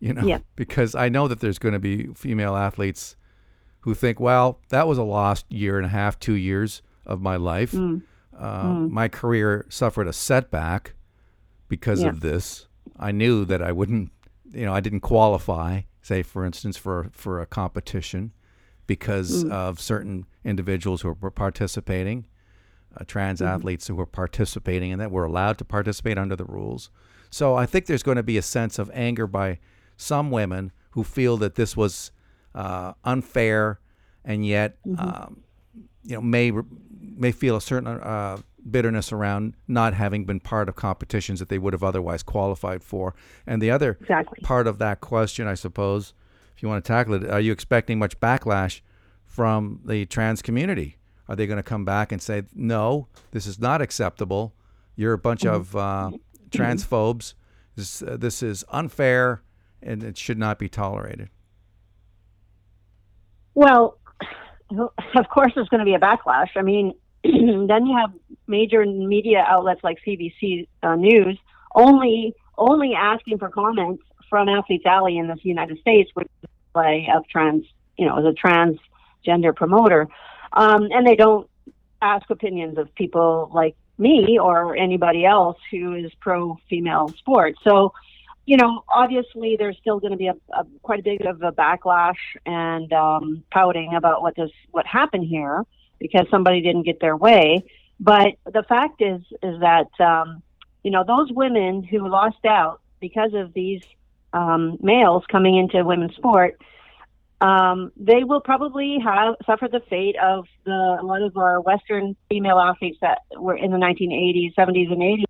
you 0.00 0.12
know, 0.12 0.22
Yeah. 0.22 0.40
because 0.56 0.94
I 0.94 1.08
know 1.08 1.28
that 1.28 1.40
there's 1.40 1.58
going 1.58 1.72
to 1.72 1.78
be 1.78 2.08
female 2.08 2.54
athletes 2.54 3.16
who 3.86 3.94
think, 3.94 4.18
well, 4.18 4.58
that 4.70 4.88
was 4.88 4.98
a 4.98 5.04
lost 5.04 5.46
year 5.50 5.76
and 5.76 5.86
a 5.86 5.88
half, 5.88 6.18
two 6.18 6.34
years 6.34 6.82
of 7.06 7.20
my 7.20 7.36
life. 7.36 7.70
Mm. 7.70 8.02
Uh, 8.36 8.72
My 8.90 9.06
career 9.06 9.64
suffered 9.68 10.08
a 10.08 10.12
setback 10.12 10.94
because 11.68 12.02
Yeah. 12.02 12.08
of 12.08 12.20
this. 12.20 12.66
I 12.98 13.12
knew 13.12 13.44
that 13.44 13.62
I 13.62 13.70
wouldn't, 13.70 14.10
you 14.52 14.64
know, 14.66 14.74
I 14.74 14.80
didn't 14.80 15.00
qualify, 15.00 15.82
say, 16.02 16.22
for 16.24 16.44
instance, 16.44 16.76
for 16.76 17.10
for 17.12 17.40
a 17.40 17.46
competition 17.46 18.32
because 18.88 19.44
Mm. 19.44 19.50
of 19.52 19.80
certain 19.80 20.26
individuals 20.44 21.02
who 21.02 21.16
were 21.20 21.30
participating, 21.30 22.26
uh, 22.96 23.04
trans 23.06 23.40
Mm-hmm. 23.40 23.54
athletes 23.54 23.86
who 23.86 23.94
were 23.94 24.06
participating, 24.06 24.90
and 24.92 25.00
that 25.00 25.12
were 25.12 25.24
allowed 25.24 25.58
to 25.58 25.64
participate 25.64 26.18
under 26.18 26.34
the 26.34 26.44
rules. 26.44 26.90
So 27.30 27.54
I 27.54 27.66
think 27.66 27.86
there's 27.86 28.02
going 28.02 28.16
to 28.16 28.22
be 28.24 28.36
a 28.36 28.42
sense 28.42 28.80
of 28.80 28.90
anger 28.92 29.28
by 29.28 29.60
some 29.96 30.32
women 30.32 30.72
who 30.90 31.04
feel 31.04 31.36
that 31.36 31.54
this 31.54 31.76
was 31.76 32.10
uh, 32.56 32.94
unfair, 33.04 33.78
and 34.24 34.44
yet, 34.44 34.78
um, 34.98 35.42
you 36.02 36.16
know, 36.16 36.20
may 36.20 36.50
may 37.00 37.30
feel 37.30 37.56
a 37.56 37.60
certain 37.60 37.86
uh, 37.86 38.38
bitterness 38.70 39.12
around 39.12 39.54
not 39.68 39.94
having 39.94 40.24
been 40.24 40.40
part 40.40 40.68
of 40.68 40.74
competitions 40.74 41.38
that 41.38 41.48
they 41.48 41.58
would 41.58 41.72
have 41.72 41.84
otherwise 41.84 42.22
qualified 42.22 42.82
for. 42.82 43.14
And 43.46 43.62
the 43.62 43.70
other 43.70 43.96
Exactly. 44.00 44.40
part 44.42 44.66
of 44.66 44.78
that 44.78 45.00
question, 45.00 45.46
I 45.46 45.54
suppose, 45.54 46.12
if 46.56 46.62
you 46.62 46.68
want 46.68 46.84
to 46.84 46.88
tackle 46.88 47.14
it, 47.14 47.30
are 47.30 47.40
you 47.40 47.52
expecting 47.52 47.98
much 47.98 48.18
backlash 48.20 48.80
from 49.24 49.80
the 49.84 50.04
trans 50.06 50.42
community? 50.42 50.96
Are 51.28 51.36
they 51.36 51.46
going 51.46 51.58
to 51.58 51.62
come 51.62 51.84
back 51.84 52.12
and 52.12 52.20
say, 52.20 52.42
no, 52.54 53.08
this 53.30 53.46
is 53.46 53.58
not 53.58 53.80
acceptable? 53.82 54.54
You're 54.94 55.12
a 55.12 55.18
bunch 55.18 55.44
of 55.44 55.74
uh, 55.76 56.10
transphobes. 56.50 57.34
This, 57.76 58.02
uh, 58.02 58.16
this 58.18 58.42
is 58.42 58.64
unfair 58.70 59.42
and 59.82 60.02
it 60.02 60.16
should 60.16 60.38
not 60.38 60.58
be 60.58 60.68
tolerated. 60.68 61.28
Well, 63.56 63.98
of 64.70 65.28
course, 65.28 65.50
there's 65.56 65.68
going 65.68 65.80
to 65.80 65.84
be 65.84 65.94
a 65.94 65.98
backlash. 65.98 66.50
I 66.54 66.62
mean, 66.62 66.94
then 67.24 67.86
you 67.86 67.96
have 67.96 68.12
major 68.46 68.86
media 68.86 69.44
outlets 69.44 69.82
like 69.82 69.98
CBC 70.06 70.68
uh, 70.84 70.94
News 70.94 71.36
only 71.74 72.34
only 72.56 72.94
asking 72.94 73.38
for 73.38 73.50
comments 73.50 74.02
from 74.30 74.48
Athletes 74.48 74.84
Ally 74.86 75.12
in 75.12 75.26
the 75.26 75.36
United 75.42 75.78
States, 75.80 76.10
which 76.14 76.28
is 76.42 76.48
a 76.74 77.06
of 77.14 77.28
trans, 77.28 77.64
you 77.98 78.06
know, 78.06 78.16
as 78.18 78.24
a 78.24 78.32
transgender 78.32 79.54
promoter, 79.54 80.08
um, 80.52 80.88
and 80.90 81.06
they 81.06 81.16
don't 81.16 81.48
ask 82.00 82.28
opinions 82.30 82.78
of 82.78 82.94
people 82.94 83.50
like 83.52 83.76
me 83.98 84.38
or 84.38 84.76
anybody 84.76 85.24
else 85.24 85.58
who 85.70 85.94
is 85.94 86.12
pro 86.20 86.58
female 86.68 87.08
sports. 87.18 87.58
So 87.62 87.92
you 88.46 88.56
know, 88.56 88.84
obviously 88.88 89.56
there's 89.58 89.76
still 89.78 89.98
going 89.98 90.12
to 90.12 90.16
be 90.16 90.28
a, 90.28 90.36
a 90.56 90.64
quite 90.82 91.00
a 91.00 91.02
bit 91.02 91.26
of 91.26 91.42
a 91.42 91.50
backlash 91.50 92.14
and 92.46 92.92
um, 92.92 93.42
pouting 93.50 93.94
about 93.94 94.22
what 94.22 94.36
does 94.36 94.52
what 94.70 94.86
happened 94.86 95.26
here 95.26 95.64
because 95.98 96.26
somebody 96.30 96.62
didn't 96.62 96.84
get 96.84 97.00
their 97.00 97.16
way. 97.16 97.64
But 97.98 98.36
the 98.44 98.62
fact 98.62 99.02
is 99.02 99.20
is 99.42 99.60
that 99.60 99.88
um, 100.00 100.42
you 100.84 100.92
know 100.92 101.04
those 101.04 101.30
women 101.32 101.82
who 101.82 102.08
lost 102.08 102.44
out 102.46 102.80
because 103.00 103.34
of 103.34 103.52
these 103.52 103.82
um, 104.32 104.78
males 104.80 105.24
coming 105.30 105.56
into 105.56 105.84
women's 105.84 106.14
sport, 106.14 106.60
um, 107.40 107.90
they 107.96 108.22
will 108.22 108.40
probably 108.40 108.98
have 109.04 109.34
suffered 109.44 109.72
the 109.72 109.82
fate 109.90 110.16
of 110.22 110.46
the 110.64 110.98
a 111.00 111.04
lot 111.04 111.22
of 111.22 111.36
our 111.36 111.60
Western 111.60 112.14
female 112.28 112.60
athletes 112.60 112.98
that 113.00 113.22
were 113.36 113.56
in 113.56 113.72
the 113.72 113.78
1980s, 113.78 114.54
70s, 114.54 114.92
and 114.92 115.02
80s 115.02 115.24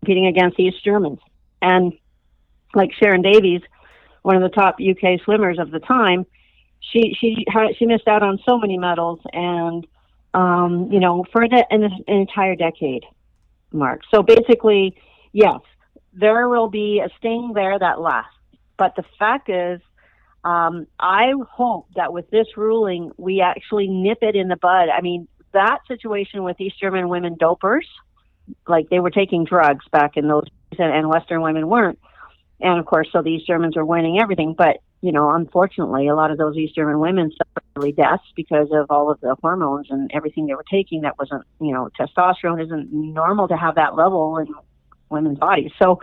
competing 0.00 0.26
against 0.26 0.60
East 0.60 0.84
Germans 0.84 1.18
and 1.60 1.92
like 2.74 2.90
Sharron 3.00 3.22
Davies, 3.22 3.62
one 4.22 4.36
of 4.36 4.42
the 4.42 4.54
top 4.54 4.76
UK 4.80 5.20
swimmers 5.24 5.58
of 5.58 5.70
the 5.70 5.80
time, 5.80 6.26
she 6.80 7.16
she 7.18 7.44
she 7.78 7.86
missed 7.86 8.08
out 8.08 8.22
on 8.22 8.38
so 8.46 8.58
many 8.58 8.78
medals 8.78 9.20
and 9.32 9.86
um, 10.34 10.88
you 10.90 11.00
know 11.00 11.24
for 11.32 11.42
an, 11.42 11.52
an, 11.70 11.90
entire 12.06 12.56
decade, 12.56 13.04
Mark. 13.72 14.02
So 14.12 14.22
basically, 14.22 14.96
yes, 15.32 15.60
there 16.12 16.48
will 16.48 16.68
be 16.68 17.00
a 17.04 17.08
sting 17.18 17.52
there 17.54 17.78
that 17.78 18.00
lasts. 18.00 18.34
But 18.76 18.96
the 18.96 19.04
fact 19.18 19.48
is, 19.48 19.80
um, 20.44 20.86
I 20.98 21.32
hope 21.50 21.86
that 21.94 22.12
with 22.12 22.30
this 22.30 22.48
ruling, 22.56 23.12
we 23.16 23.40
actually 23.40 23.86
nip 23.86 24.18
it 24.22 24.34
in 24.34 24.48
the 24.48 24.56
bud. 24.56 24.88
I 24.88 25.00
mean, 25.00 25.28
that 25.52 25.80
situation 25.86 26.42
with 26.42 26.60
East 26.60 26.80
German 26.80 27.08
women 27.08 27.36
dopers, 27.36 27.86
like 28.66 28.88
they 28.88 28.98
were 28.98 29.10
taking 29.10 29.44
drugs 29.44 29.84
back 29.92 30.16
in 30.16 30.26
those, 30.26 30.46
and, 30.78 30.92
and 30.92 31.08
Western 31.08 31.42
women 31.42 31.68
weren't 31.68 31.98
and 32.62 32.78
of 32.78 32.86
course, 32.86 33.08
so 33.12 33.22
these 33.22 33.42
Germans 33.42 33.76
were 33.76 33.84
winning 33.84 34.20
everything. 34.20 34.54
But 34.56 34.78
you 35.02 35.10
know, 35.10 35.30
unfortunately, 35.30 36.06
a 36.06 36.14
lot 36.14 36.30
of 36.30 36.38
those 36.38 36.56
East 36.56 36.76
German 36.76 37.00
women 37.00 37.32
suffered 37.32 37.64
early 37.76 37.90
deaths 37.90 38.22
because 38.36 38.68
of 38.72 38.86
all 38.88 39.10
of 39.10 39.20
the 39.20 39.34
hormones 39.42 39.88
and 39.90 40.10
everything 40.14 40.46
they 40.46 40.54
were 40.54 40.64
taking. 40.70 41.00
That 41.00 41.18
wasn't, 41.18 41.42
you 41.60 41.72
know, 41.72 41.90
testosterone 41.98 42.62
isn't 42.64 42.92
normal 42.92 43.48
to 43.48 43.56
have 43.56 43.74
that 43.74 43.96
level 43.96 44.38
in 44.38 44.46
women's 45.10 45.38
bodies. 45.38 45.72
So, 45.82 45.98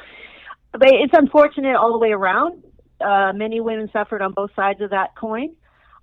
but 0.73 0.89
it's 0.89 1.13
unfortunate 1.13 1.77
all 1.77 1.93
the 1.93 1.97
way 1.97 2.11
around. 2.11 2.61
Uh, 2.99 3.31
many 3.33 3.61
women 3.61 3.89
suffered 3.93 4.21
on 4.21 4.33
both 4.33 4.51
sides 4.53 4.81
of 4.81 4.89
that 4.89 5.15
coin. 5.15 5.55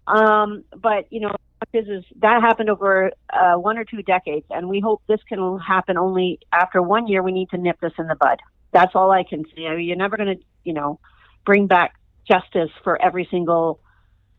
Um, 0.07 0.65
but 0.75 1.05
you 1.11 1.21
know, 1.21 1.29
the 1.29 1.67
fact 1.67 1.75
is, 1.75 1.99
is 1.99 2.05
that 2.23 2.41
happened 2.41 2.71
over 2.71 3.11
uh, 3.31 3.57
one 3.57 3.77
or 3.77 3.85
two 3.85 4.03
decades, 4.03 4.47
and 4.49 4.71
we 4.71 4.81
hope 4.81 5.03
this 5.07 5.21
can 5.29 5.59
happen 5.59 5.99
only 5.99 6.39
after 6.51 6.81
one 6.81 7.09
year. 7.09 7.23
We 7.23 7.33
need 7.33 7.51
to 7.51 7.59
nip 7.59 7.79
this 7.83 7.93
in 7.99 8.07
the 8.07 8.15
bud 8.15 8.39
that's 8.73 8.93
all 8.95 9.11
I 9.11 9.25
can 9.25 9.45
say. 9.55 9.67
I 9.67 9.77
mean, 9.77 9.87
you're 9.87 9.97
never 9.97 10.17
going 10.17 10.37
to, 10.37 10.43
you 10.65 10.73
know, 10.73 11.01
bring 11.45 11.67
back 11.67 11.95
justice 12.29 12.71
for 12.83 13.01
every 13.01 13.27
single 13.31 13.81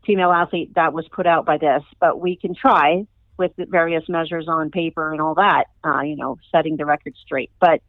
female 0.05 0.31
athlete 0.31 0.73
that 0.75 0.93
was 0.93 1.07
put 1.11 1.25
out 1.27 1.45
by 1.45 1.57
this, 1.57 1.83
but 1.99 2.19
we 2.19 2.35
can 2.35 2.53
try 2.55 3.05
with 3.37 3.51
various 3.57 4.03
measures 4.09 4.47
on 4.47 4.71
paper 4.71 5.11
and 5.11 5.21
all 5.21 5.35
that, 5.35 5.65
uh, 5.83 6.01
you 6.01 6.15
know, 6.15 6.37
setting 6.51 6.77
the 6.77 6.85
record 6.85 7.13
straight. 7.23 7.51
But 7.59 7.81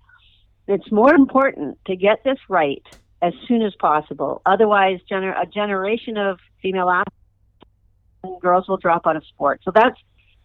it's 0.67 0.91
more 0.93 1.15
important 1.15 1.79
to 1.87 1.97
get 1.97 2.23
this 2.25 2.39
right 2.49 2.83
as 3.23 3.33
soon 3.47 3.63
as 3.63 3.75
possible. 3.81 4.43
Otherwise, 4.45 5.01
gener- 5.11 5.41
a 5.41 5.47
generation 5.47 6.17
of 6.17 6.39
female 6.61 6.91
athletes 6.91 7.17
and 8.23 8.41
girls 8.41 8.69
will 8.69 8.77
drop 8.77 9.07
out 9.07 9.17
of 9.17 9.25
sport. 9.27 9.61
So 9.65 9.71
that's 9.75 9.99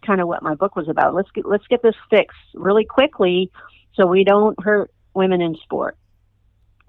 kind 0.06 0.22
of 0.22 0.28
what 0.28 0.42
my 0.42 0.56
book 0.56 0.76
was 0.76 0.88
about. 0.88 1.14
Let's 1.14 1.30
get 1.32 1.46
let's 1.46 1.68
get 1.68 1.82
this 1.82 1.96
fixed 2.10 2.38
really 2.54 2.86
quickly, 2.86 3.52
so 3.96 4.06
we 4.06 4.24
don't 4.24 4.62
hurt 4.64 4.92
women 5.13 5.41
in 5.41 5.55
sport 5.63 5.98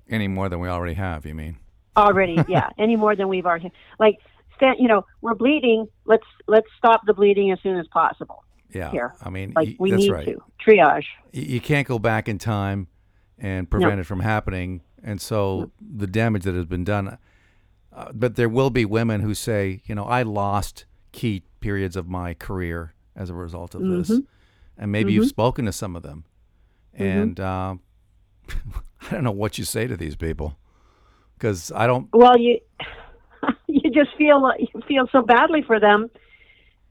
Any 0.08 0.28
more 0.28 0.48
than 0.48 0.60
we 0.60 0.68
already 0.68 0.94
have, 0.94 1.24
you 1.26 1.34
mean? 1.34 1.58
already 1.96 2.36
yeah 2.48 2.70
any 2.78 2.96
more 2.96 3.14
than 3.14 3.28
we've 3.28 3.46
already 3.46 3.70
like 4.00 4.18
stand, 4.56 4.76
you 4.80 4.88
know 4.88 5.04
we're 5.20 5.34
bleeding 5.34 5.86
let's 6.06 6.26
let's 6.48 6.66
stop 6.76 7.00
the 7.06 7.14
bleeding 7.14 7.52
as 7.52 7.58
soon 7.62 7.78
as 7.78 7.86
possible 7.88 8.42
Yeah. 8.72 8.90
Here. 8.90 9.14
I 9.22 9.30
mean, 9.30 9.52
like 9.54 9.76
we 9.78 9.90
that's 9.92 10.02
need 10.02 10.10
right. 10.10 10.26
to 10.26 10.42
triage 10.66 11.04
You 11.32 11.60
can't 11.60 11.86
go 11.86 11.98
back 12.00 12.28
in 12.28 12.38
time 12.38 12.88
and 13.38 13.70
prevent 13.70 14.00
it 14.00 14.04
from 14.04 14.20
happening. 14.20 14.80
And 15.02 15.20
so 15.20 15.70
the 15.80 16.06
damage 16.06 16.42
that 16.44 16.54
has 16.54 16.64
been 16.66 16.82
done, 16.84 17.18
uh, 17.92 18.10
but 18.12 18.34
there 18.36 18.48
will 18.48 18.70
be 18.70 18.84
women 18.84 19.20
who 19.20 19.34
say, 19.34 19.82
you 19.86 19.94
know, 19.94 20.04
I 20.04 20.22
lost 20.22 20.86
key 21.12 21.42
periods 21.60 21.94
of 21.94 22.08
my 22.08 22.34
career 22.34 22.94
as 23.14 23.30
a 23.30 23.34
result 23.34 23.74
of 23.74 23.82
this. 23.82 24.10
Mm-hmm. 24.10 24.20
And 24.78 24.90
maybe 24.90 25.12
you've 25.12 25.28
spoken 25.28 25.66
to 25.66 25.72
some 25.72 25.94
of 25.94 26.02
them. 26.02 26.24
And 26.94 27.38
uh, 27.38 27.76
I 29.10 29.14
don't 29.14 29.24
know 29.24 29.30
what 29.30 29.58
you 29.58 29.64
say 29.64 29.86
to 29.86 29.96
these 29.96 30.16
people 30.16 30.56
because 31.36 31.72
I 31.72 31.86
don't, 31.86 32.08
well 32.12 32.38
you 32.38 32.60
you 33.66 33.90
just 33.90 34.16
feel 34.16 34.50
you 34.58 34.82
feel 34.88 35.06
so 35.12 35.22
badly 35.22 35.62
for 35.62 35.78
them 35.78 36.10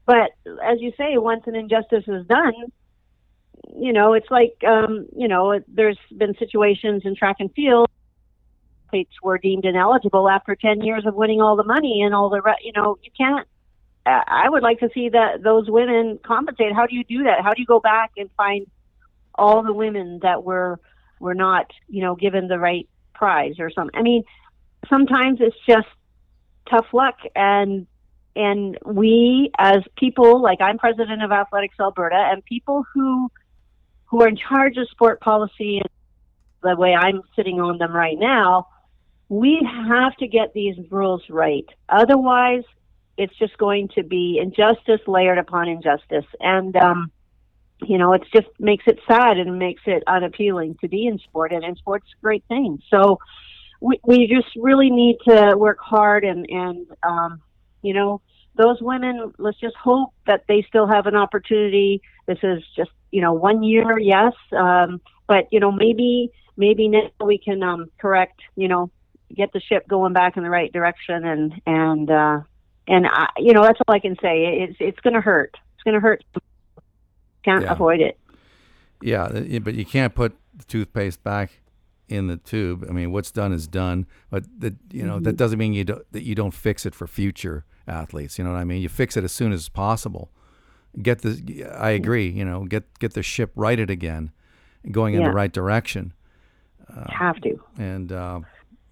but 0.06 0.30
as 0.64 0.80
you 0.80 0.92
say 0.96 1.16
once 1.18 1.42
an 1.46 1.56
injustice 1.56 2.04
is 2.06 2.26
done 2.26 2.52
you 3.76 3.92
know 3.92 4.12
it's 4.12 4.30
like 4.30 4.56
um 4.66 5.06
you 5.16 5.26
know 5.26 5.60
there's 5.68 5.98
been 6.16 6.34
situations 6.38 7.02
in 7.04 7.16
track 7.16 7.36
and 7.40 7.52
field 7.54 7.88
athletes 8.86 9.14
were 9.22 9.38
deemed 9.38 9.64
ineligible 9.64 10.28
after 10.28 10.54
10 10.54 10.82
years 10.82 11.04
of 11.06 11.14
winning 11.14 11.40
all 11.40 11.56
the 11.56 11.64
money 11.64 12.02
and 12.04 12.14
all 12.14 12.28
the 12.30 12.40
re- 12.40 12.54
you 12.62 12.72
know 12.72 12.96
you 13.02 13.10
can't 13.16 13.48
uh, 14.06 14.20
I 14.26 14.48
would 14.48 14.62
like 14.62 14.80
to 14.80 14.90
see 14.92 15.08
that 15.10 15.42
those 15.42 15.70
women 15.70 16.18
compensate. 16.24 16.74
How 16.74 16.86
do 16.86 16.94
you 16.94 17.04
do 17.04 17.24
that? 17.24 17.42
How 17.42 17.54
do 17.54 17.60
you 17.60 17.66
go 17.66 17.80
back 17.80 18.12
and 18.16 18.28
find 18.36 18.66
all 19.34 19.62
the 19.62 19.72
women 19.72 20.20
that 20.22 20.44
were 20.44 20.78
were 21.24 21.34
not, 21.34 21.72
you 21.88 22.02
know, 22.02 22.14
given 22.14 22.46
the 22.46 22.58
right 22.58 22.86
prize 23.14 23.54
or 23.58 23.70
something? 23.70 23.98
I 23.98 24.02
mean, 24.02 24.22
sometimes 24.88 25.38
it's 25.40 25.56
just 25.66 25.88
tough 26.70 26.86
luck 26.92 27.16
and 27.34 27.86
and 28.36 28.78
we 28.84 29.50
as 29.58 29.82
people 29.96 30.42
like 30.42 30.60
I'm 30.60 30.78
president 30.78 31.22
of 31.22 31.32
Athletics 31.32 31.76
Alberta 31.80 32.28
and 32.30 32.44
people 32.44 32.84
who 32.92 33.30
who 34.06 34.22
are 34.22 34.28
in 34.28 34.36
charge 34.36 34.76
of 34.76 34.88
sport 34.90 35.20
policy 35.20 35.78
and 35.78 35.88
the 36.62 36.76
way 36.76 36.94
I'm 36.94 37.22
sitting 37.36 37.60
on 37.60 37.78
them 37.78 37.92
right 37.92 38.18
now, 38.18 38.68
we 39.28 39.66
have 39.88 40.16
to 40.16 40.26
get 40.26 40.52
these 40.54 40.76
rules 40.90 41.22
right. 41.28 41.66
Otherwise, 41.88 42.64
it's 43.16 43.36
just 43.38 43.56
going 43.58 43.88
to 43.96 44.02
be 44.02 44.38
injustice 44.42 45.00
layered 45.06 45.38
upon 45.38 45.68
injustice, 45.68 46.24
and 46.40 46.74
um, 46.76 47.10
you 47.88 47.98
know, 47.98 48.12
it 48.12 48.22
just 48.34 48.48
makes 48.58 48.84
it 48.86 48.98
sad 49.06 49.38
and 49.38 49.58
makes 49.58 49.82
it 49.86 50.02
unappealing 50.06 50.76
to 50.80 50.88
be 50.88 51.06
in 51.06 51.18
sport, 51.18 51.52
and 51.52 51.64
in 51.64 51.76
sport's 51.76 52.06
a 52.18 52.22
great 52.22 52.44
thing. 52.48 52.80
So 52.90 53.18
we 53.80 54.00
we 54.04 54.26
just 54.26 54.48
really 54.56 54.90
need 54.90 55.18
to 55.28 55.54
work 55.56 55.78
hard 55.80 56.24
and 56.24 56.46
and 56.48 56.86
um, 57.02 57.40
you 57.82 57.94
know 57.94 58.20
those 58.56 58.80
women 58.80 59.32
let's 59.38 59.58
just 59.58 59.76
hope 59.76 60.10
that 60.26 60.44
they 60.48 60.64
still 60.68 60.86
have 60.86 61.06
an 61.06 61.14
opportunity. 61.14 62.02
This 62.26 62.38
is 62.42 62.62
just 62.76 62.90
you 63.10 63.20
know 63.20 63.32
one 63.32 63.62
year 63.62 63.98
yes 63.98 64.32
um, 64.56 65.00
but 65.26 65.46
you 65.50 65.60
know 65.60 65.70
maybe 65.70 66.30
maybe 66.56 66.88
now 66.88 67.10
we 67.24 67.38
can 67.38 67.62
um, 67.62 67.90
correct 67.98 68.40
you 68.56 68.68
know 68.68 68.90
get 69.34 69.52
the 69.52 69.60
ship 69.60 69.86
going 69.88 70.12
back 70.12 70.36
in 70.36 70.42
the 70.42 70.50
right 70.50 70.72
direction 70.72 71.24
and 71.24 71.52
and 71.66 72.10
uh, 72.10 72.40
and 72.86 73.06
I, 73.06 73.28
you 73.38 73.52
know 73.52 73.62
that's 73.62 73.80
all 73.86 73.94
I 73.94 73.98
can 73.98 74.16
say. 74.22 74.66
It's 74.68 74.76
it's 74.80 75.00
going 75.00 75.14
to 75.14 75.20
hurt. 75.20 75.56
It's 75.74 75.82
going 75.82 75.94
to 75.94 76.00
hurt 76.00 76.24
can't 77.44 77.62
Yeah. 77.62 77.72
avoid 77.72 78.00
it 78.00 78.18
Yeah, 79.02 79.28
but 79.60 79.74
you 79.74 79.84
can't 79.84 80.14
put 80.14 80.32
the 80.56 80.64
toothpaste 80.64 81.22
back 81.22 81.60
in 82.08 82.26
the 82.28 82.36
tube. 82.36 82.84
I 82.88 82.92
mean, 82.92 83.12
what's 83.12 83.30
done 83.32 83.52
is 83.52 83.66
done. 83.66 84.06
But 84.30 84.44
that 84.60 84.74
you 84.92 85.04
know 85.04 85.14
Mm-hmm. 85.16 85.24
that 85.24 85.36
doesn't 85.36 85.58
mean 85.58 85.72
you 85.74 85.84
don't, 85.84 86.02
that 86.12 86.22
you 86.22 86.34
don't 86.34 86.54
fix 86.54 86.86
it 86.86 86.94
for 86.94 87.06
future 87.06 87.64
athletes. 87.86 88.38
You 88.38 88.44
know 88.44 88.52
what 88.52 88.58
I 88.60 88.64
mean? 88.64 88.80
You 88.82 88.88
fix 88.88 89.16
it 89.16 89.24
as 89.24 89.32
soon 89.32 89.52
as 89.52 89.68
possible. 89.68 90.30
Get 91.02 91.22
the. 91.22 91.64
I 91.78 91.90
agree. 91.90 92.28
You 92.28 92.44
know, 92.44 92.64
get 92.64 92.84
get 92.98 93.12
the 93.14 93.22
ship 93.22 93.50
righted 93.56 93.90
again, 93.90 94.30
going 94.90 95.14
in 95.14 95.22
the 95.22 95.30
right 95.32 95.52
direction. 95.52 96.12
have 97.08 97.40
to 97.42 97.58
And 97.78 98.12
uh, 98.12 98.40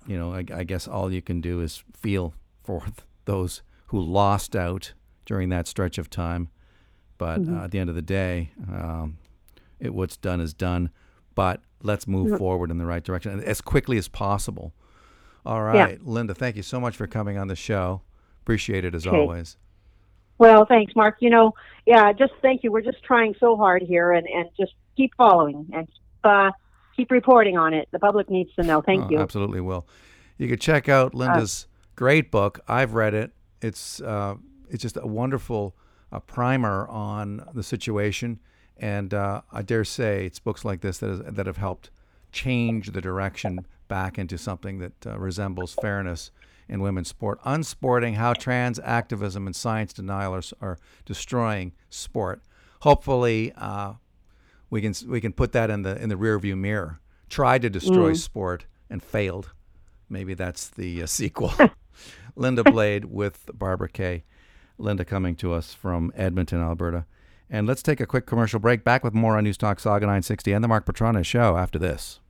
you 0.07 0.19
know, 0.19 0.35
I, 0.35 0.45
I 0.55 0.65
guess 0.65 0.89
all 0.89 1.13
you 1.13 1.23
can 1.23 1.41
do 1.41 1.61
is 1.61 1.85
feel 1.95 2.35
for 2.65 2.83
those 3.25 3.63
who 3.87 4.01
lost 4.01 4.57
out 4.57 4.95
during 5.27 5.49
that 5.51 5.67
stretch 5.69 5.99
of 5.99 6.09
time. 6.11 6.49
But 7.23 7.43
Mm-hmm. 7.43 7.57
uh, 7.61 7.65
at 7.65 7.71
the 7.71 7.79
end 7.79 7.89
of 7.89 7.95
the 7.95 8.03
day, 8.03 8.51
um, 8.69 9.17
it 9.79 9.95
what's 9.95 10.17
done 10.17 10.41
is 10.41 10.53
done. 10.53 10.91
But 11.37 11.61
let's 11.81 12.09
move 12.09 12.37
forward 12.37 12.69
in 12.73 12.79
the 12.79 12.85
right 12.85 13.03
direction 13.05 13.41
as 13.45 13.61
quickly 13.61 13.97
as 13.97 14.09
possible. 14.09 14.75
All 15.47 15.63
right, 15.63 16.05
Linda, 16.05 16.35
thank 16.35 16.57
you 16.57 16.63
so 16.65 16.81
much 16.81 16.97
for 16.97 17.07
coming 17.07 17.39
on 17.39 17.47
the 17.47 17.55
show. 17.55 18.03
Appreciate 18.43 18.85
it 18.85 18.93
as 18.97 19.07
Okay. 19.07 19.17
always. 19.17 19.57
Well, 20.39 20.67
thanks, 20.67 20.97
Mark. 20.97 21.19
You 21.21 21.31
know, 21.31 21.55
yeah, 21.87 22.13
just 22.13 22.33
thank 22.43 22.65
you. 22.65 22.73
We're 22.73 22.81
just 22.83 23.05
trying 23.05 23.37
so 23.39 23.57
hard 23.57 23.83
here, 23.83 24.11
and 24.11 24.27
and 24.27 24.49
just 24.59 24.73
keep 24.97 25.15
following 25.17 25.69
and 25.73 25.89
uh, 26.25 26.51
keep 26.97 27.13
reporting 27.13 27.57
on 27.57 27.73
it. 27.73 27.87
The 27.93 28.01
public 28.01 28.29
needs 28.31 28.53
to 28.57 28.65
know. 28.65 28.83
Thank 28.83 29.05
Oh, 29.05 29.11
you. 29.11 29.19
Uh, 29.19 29.23
Absolutely 29.23 29.61
will. 29.61 29.87
You 30.39 30.49
could 30.49 30.61
check 30.61 30.89
out 30.89 31.15
Linda's 31.15 31.69
great 31.95 32.33
book. 32.33 32.59
I've 32.67 32.95
read 32.95 33.15
it. 33.15 33.31
It's 33.61 34.01
uh, 34.01 34.35
it's 34.71 34.83
just 34.83 34.97
a 35.01 35.07
wonderful 35.07 35.77
uh, 36.13 36.21
primer 36.21 36.87
on 36.89 37.49
the 37.55 37.63
situation, 37.63 38.39
and 38.77 39.13
uh, 39.15 39.43
I 39.51 39.63
dare 39.63 39.85
say 39.85 40.27
it's 40.27 40.39
books 40.39 40.65
like 40.65 40.81
this 40.81 40.99
that 40.99 41.11
is, 41.11 41.21
that 41.27 41.47
have 41.47 41.57
helped 41.57 41.91
change 42.31 42.93
the 42.93 43.01
direction 43.01 43.67
back 43.89 44.19
into 44.19 44.39
something 44.39 44.79
that 44.79 45.07
uh, 45.07 45.19
resembles 45.19 45.75
fairness 45.75 46.31
in 46.69 46.81
women's 46.81 47.09
sport. 47.09 47.41
Unsporting: 47.45 48.15
How 48.15 48.35
Trans 48.35 48.79
Activism 48.79 49.47
and 49.47 49.57
Science 49.57 49.93
Denial 49.93 50.35
are, 50.35 50.43
are 50.61 50.79
Destroying 51.05 51.73
Sport. 51.89 52.43
Hopefully, 52.81 53.53
uh, 53.57 53.95
we 54.71 54.81
can 54.81 54.95
we 55.09 55.21
can 55.21 55.33
put 55.33 55.53
that 55.53 55.71
in 55.71 55.83
the 55.83 56.01
in 56.01 56.09
the 56.09 56.17
rearview 56.17 56.57
mirror. 56.57 57.01
Tried 57.29 57.63
to 57.63 57.71
destroy 57.71 58.13
sport 58.13 58.67
and 58.91 59.03
failed. 59.03 59.53
Maybe 60.11 60.35
that's 60.35 60.69
the 60.69 61.03
uh, 61.03 61.07
sequel. 61.07 61.53
Linda 62.37 62.63
Blade 62.63 63.07
with 63.07 63.51
Barbara 63.55 63.89
Kay. 63.89 64.25
Linda 64.83 65.05
coming 65.05 65.37
to 65.37 65.53
us 65.53 65.75
from 65.75 66.13
Edmonton, 66.15 66.61
Alberta. 66.61 67.07
And 67.49 67.67
let's 67.67 67.83
take 67.83 68.01
a 68.01 68.07
quick 68.07 68.27
commercial 68.27 68.59
break. 68.59 68.83
Back 68.83 69.05
with 69.05 69.15
more 69.15 69.37
on 69.37 69.45
News 69.45 69.59
Talk 69.59 69.79
Saga 69.79 70.07
960 70.07 70.53
and 70.53 70.65
the 70.65 70.69
Mark 70.69 70.87
Patrone 70.87 71.23
Show 71.23 71.57
after 71.57 71.79
this. 71.79 72.21